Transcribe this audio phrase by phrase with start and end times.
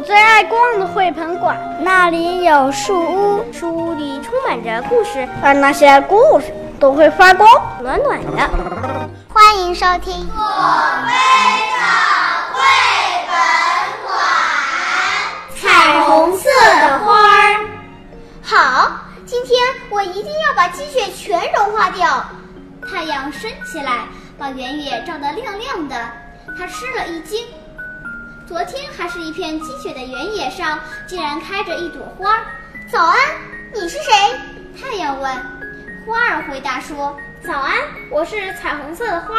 [0.00, 6.46] 我最爱逛的绘本馆，那里有树屋，树屋里充满着故事，而那些故事
[6.78, 7.46] 都会发光，
[7.82, 8.50] 暖暖的。
[9.28, 10.42] 欢迎收听我
[11.06, 11.12] 非
[11.76, 11.84] 常
[12.54, 12.62] 绘
[13.28, 13.36] 本
[14.06, 14.16] 馆，
[15.60, 16.48] 彩虹色
[16.80, 17.60] 的花儿。
[18.42, 18.90] 好，
[19.26, 19.60] 今天
[19.90, 22.24] 我一定要把积雪全融化掉。
[22.90, 24.06] 太阳升起来，
[24.38, 25.94] 把原野照得亮亮的。
[26.58, 27.46] 他吃了一惊，
[28.50, 30.76] 昨天还是一片积雪的原野上，
[31.06, 32.44] 竟然开着一朵花。
[32.90, 33.16] 早安，
[33.72, 34.12] 你是谁？
[34.76, 35.32] 太阳问。
[36.04, 37.16] 花儿回答说
[37.46, 37.76] ：“早安，
[38.10, 39.36] 我是彩虹色的花。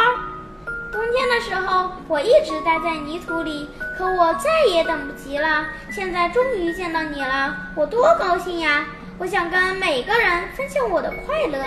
[0.90, 3.68] 冬天的时候，我一直待在泥土里，
[3.98, 5.66] 可我再也等不及了。
[5.90, 8.86] 现在终于见到你了，我多高兴呀！
[9.18, 11.62] 我想跟每个人分享我的快乐。”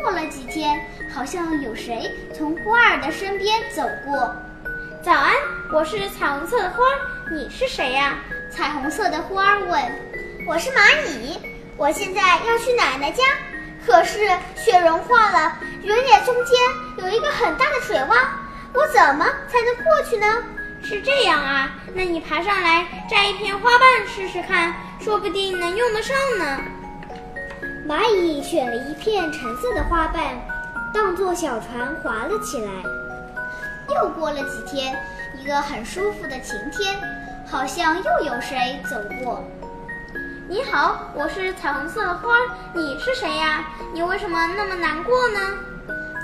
[0.00, 0.80] 过了几天，
[1.14, 4.34] 好像有谁从花儿的身边走过。
[5.02, 5.34] 早安，
[5.72, 6.84] 我是彩虹色的花，
[7.30, 8.18] 你是谁呀？
[8.50, 9.80] 彩虹色的花问。
[10.44, 11.38] 我是蚂蚁，
[11.76, 13.22] 我现在要去奶奶家，
[13.86, 14.18] 可是
[14.56, 16.58] 雪融化了，原野中间
[16.98, 18.26] 有一个很大的水洼，
[18.74, 20.26] 我怎么才能过去呢？
[20.82, 26.58] 是这样啊，那你爬上来摘一片花瓣试试看，说不定能用得上呢。
[27.86, 30.34] 蚂蚁选了一片橙色的花瓣，
[30.92, 32.72] 当做小船划了起来。
[33.94, 34.96] 又过了几天，
[35.38, 36.96] 一个很舒服的晴天，
[37.46, 39.42] 好像又有谁走过。
[40.48, 42.34] 你好，我是彩虹色的花，
[42.72, 43.64] 你是谁呀？
[43.92, 45.40] 你为什么那么难过呢？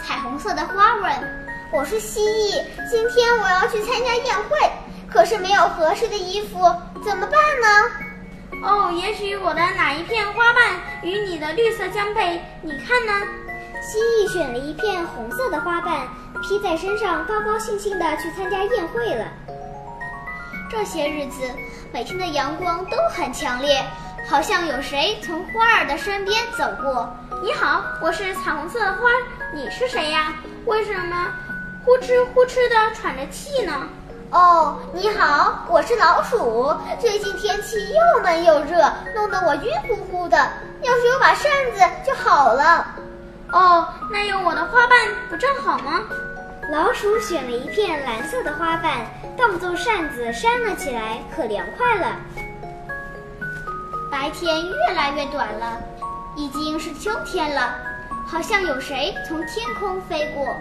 [0.05, 1.47] 彩虹色的花问。
[1.73, 4.71] 我是蜥蜴，今天我要去参加宴会，
[5.11, 6.59] 可是没有合适的衣服，
[7.05, 8.65] 怎么办呢？
[8.65, 10.63] 哦，也许我的哪一片花瓣
[11.03, 13.13] 与你的绿色相配，你看呢？
[13.87, 16.09] 蜥蜴选了一片红色的花瓣，
[16.43, 19.25] 披在身上，高高兴兴地去参加宴会了。
[20.69, 21.49] 这些日子，
[21.93, 23.87] 每天的阳光都很强烈，
[24.29, 27.09] 好像有谁从花儿的身边走过。
[27.41, 29.03] 你好，我是彩虹色的花，
[29.55, 30.35] 你是谁呀？
[30.65, 31.29] 为什么
[31.85, 33.73] 呼哧呼哧地喘着气呢？
[34.33, 36.75] 哦，你好，我是老鼠。
[36.99, 40.37] 最近天气又闷又热，弄得我晕乎乎的。
[40.83, 42.85] 要是有把扇子就好了。
[43.53, 44.99] 哦，那用我的花瓣
[45.29, 46.03] 不正好吗？
[46.73, 52.17] 老鼠选了一片蓝色的花瓣，当做扇子扇了起来，可凉快了。
[54.11, 55.81] 白天越来越短了，
[56.37, 57.75] 已经是秋天了，
[58.27, 60.57] 好像有谁从天空飞过。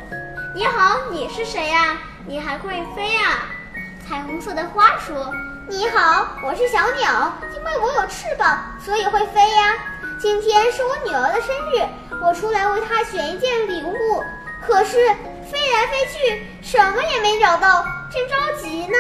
[0.53, 1.97] 你好，你是谁呀？
[2.28, 3.40] 你还会飞呀？
[4.07, 5.34] 彩虹色的花说
[5.67, 9.73] ：“你好，我是小鸟，因为我有翅膀，所以会飞呀。
[10.18, 11.86] 今天是我女儿的生日，
[12.24, 14.24] 我出来为她选一件礼物，
[14.66, 14.98] 可是
[15.52, 18.98] 飞来飞去，什么也没找到，正着急呢。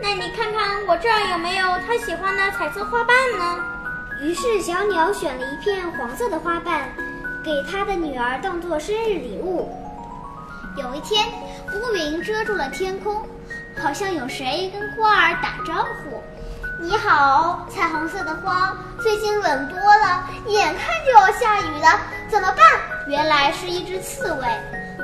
[0.00, 3.64] 那你看看我这儿有没有她喜欢的彩色花瓣呢？”
[4.22, 6.88] 于是小鸟选了一片黄色的花瓣，
[7.44, 9.70] 给她的女儿当做生日礼物。
[10.76, 11.26] 有一天，
[11.74, 13.22] 乌云遮住了天空。
[13.80, 16.22] 好像有谁跟花儿打招呼
[16.82, 22.64] ：“你好，彩虹色的花，最近冷多了，眼看就要下雨了，怎么办？”
[23.06, 24.46] 原来是一只刺猬。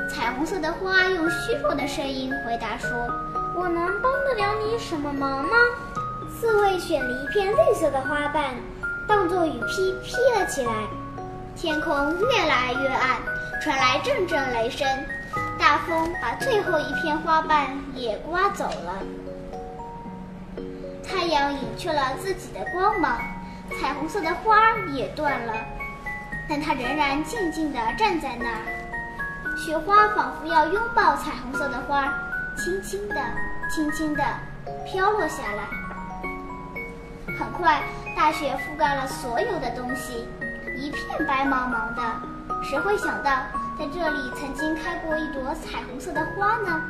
[0.09, 2.89] 彩虹色的花用虚弱的声音回答说
[3.55, 5.55] ：“我能帮得了你什么忙吗？”
[6.33, 8.55] 刺猬选了一片绿色的花瓣，
[9.07, 10.73] 当做雨披披了起来。
[11.55, 13.17] 天空越来越暗，
[13.61, 14.87] 传来阵阵雷声。
[15.59, 18.93] 大风把最后一片花瓣也刮走了，
[21.09, 23.17] 太阳隐去了自己的光芒，
[23.79, 25.53] 彩虹色的花也断了，
[26.49, 28.61] 但它仍然静静地站在那儿。
[29.57, 32.13] 雪花仿佛要拥抱彩虹色的花，
[32.55, 33.15] 轻轻地、
[33.69, 34.23] 轻轻地
[34.85, 35.63] 飘落下来。
[37.39, 37.81] 很快，
[38.15, 40.27] 大雪覆盖了所有的东西，
[40.77, 42.01] 一片白茫茫的。
[42.63, 43.31] 谁会想到？
[43.79, 46.81] 在这里曾经开过一朵彩虹色的花呢。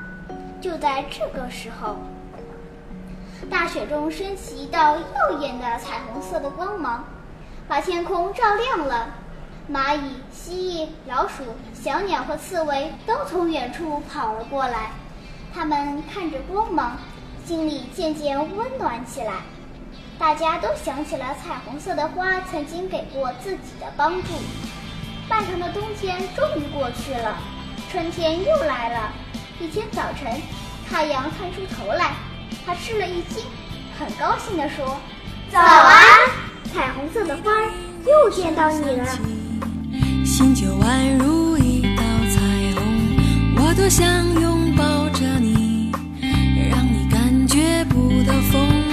[0.62, 1.98] 就在这个时候，
[3.50, 7.06] 大雪中升起一道耀眼的彩虹色的光芒，
[7.68, 9.08] 把天空照亮了。
[9.72, 11.44] 蚂蚁、蜥蜴、老鼠、
[11.74, 14.92] 小鸟和刺猬都从远处跑了过来，
[15.54, 16.98] 它们看着光芒，
[17.46, 19.34] 心里渐渐温暖起来。
[20.18, 24.30] 大家都想起了彩虹色的花曾经给过自己的帮助。
[25.30, 27.38] 漫长的冬天终于过去了，
[27.92, 29.14] 春天又来了。
[29.60, 30.42] 一天早晨，
[30.90, 32.14] 太阳探出头来，
[32.66, 33.44] 他吃了一惊，
[33.98, 34.98] 很高兴地说
[35.52, 35.96] ：“早安，
[36.74, 37.52] 彩虹色的花，
[38.06, 39.06] 又见到你了。”
[40.26, 42.04] 心就宛如一道
[42.34, 42.40] 彩
[42.76, 42.84] 虹，
[43.58, 44.06] 我多想
[44.40, 45.92] 拥抱着你，
[46.70, 48.88] 让你感觉不到风。